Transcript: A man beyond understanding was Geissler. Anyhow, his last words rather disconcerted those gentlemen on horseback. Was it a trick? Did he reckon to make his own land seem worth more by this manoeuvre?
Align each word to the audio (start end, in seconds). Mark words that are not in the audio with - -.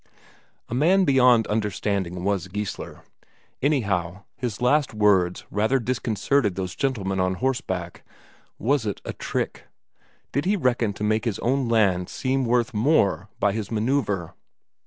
A 0.67 0.73
man 0.73 1.05
beyond 1.05 1.45
understanding 1.45 2.23
was 2.23 2.47
Geissler. 2.47 3.03
Anyhow, 3.61 4.23
his 4.35 4.59
last 4.59 4.95
words 4.95 5.45
rather 5.51 5.77
disconcerted 5.77 6.55
those 6.55 6.73
gentlemen 6.75 7.19
on 7.19 7.35
horseback. 7.35 8.01
Was 8.57 8.87
it 8.87 8.99
a 9.05 9.13
trick? 9.13 9.65
Did 10.31 10.45
he 10.45 10.55
reckon 10.55 10.93
to 10.93 11.03
make 11.03 11.25
his 11.25 11.37
own 11.37 11.69
land 11.69 12.09
seem 12.09 12.45
worth 12.45 12.73
more 12.73 13.29
by 13.39 13.51
this 13.51 13.69
manoeuvre? 13.69 14.33